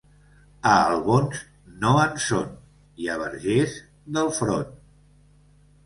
A 0.69 0.71
Albons, 0.93 1.43
no 1.85 1.93
en 2.05 2.17
són, 2.29 2.49
i 3.05 3.13
a 3.17 3.21
Verges, 3.27 3.79
del 4.19 4.37
front. 4.43 4.77